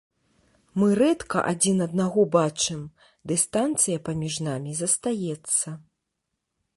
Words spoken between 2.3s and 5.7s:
бачым, дыстанцыя паміж намі застаецца.